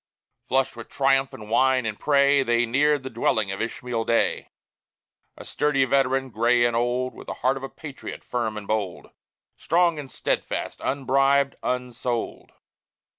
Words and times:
Flushed 0.47 0.75
with 0.75 0.89
triumph, 0.89 1.31
and 1.31 1.47
wine, 1.47 1.85
and 1.85 1.99
prey, 1.99 2.41
They 2.41 2.65
neared 2.65 3.03
the 3.03 3.09
dwelling 3.11 3.51
of 3.51 3.61
Ishmael 3.61 4.05
Day, 4.05 4.49
A 5.37 5.45
sturdy 5.45 5.85
veteran, 5.85 6.31
gray 6.31 6.65
and 6.65 6.75
old, 6.75 7.13
With 7.13 7.27
heart 7.29 7.55
of 7.55 7.61
a 7.61 7.69
patriot, 7.69 8.23
firm 8.23 8.57
and 8.57 8.65
bold, 8.65 9.11
Strong 9.57 9.99
and 9.99 10.11
steadfast 10.11 10.81
unbribed, 10.83 11.55
unsold. 11.61 12.51